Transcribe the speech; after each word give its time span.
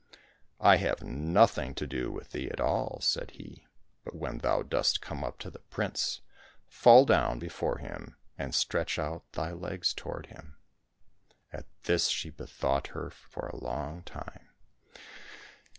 "I 0.73 0.77
have 0.77 1.03
nothing 1.03 1.75
to 1.75 1.85
do 1.85 2.11
with 2.11 2.31
thee 2.31 2.49
at 2.49 2.59
all," 2.59 3.01
said 3.01 3.29
he," 3.37 3.67
but 4.03 4.15
when 4.15 4.39
thou 4.39 4.63
dost 4.63 4.99
come 4.99 5.23
up 5.23 5.37
to 5.37 5.51
the 5.51 5.59
prince, 5.59 6.21
fall 6.67 7.05
down 7.05 7.37
before 7.37 7.77
him, 7.77 8.15
and 8.35 8.55
stretch 8.55 8.97
out 8.97 9.31
thy 9.33 9.51
legs 9.51 9.93
toward 9.93 10.25
him!" 10.25 10.57
At 11.53 11.67
this 11.83 12.07
she 12.07 12.31
bethought 12.31 12.87
her 12.97 13.11
for 13.11 13.45
a 13.45 13.63
long 13.63 14.01
time. 14.01 14.49